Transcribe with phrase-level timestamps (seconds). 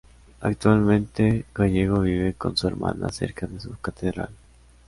[0.39, 4.31] Actualmente, Gallego vive con su hermana cerca de su catedral.